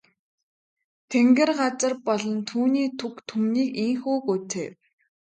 [1.09, 4.73] Тэнгэр газар болон түүний түг түмнийг ийнхүү гүйцээв.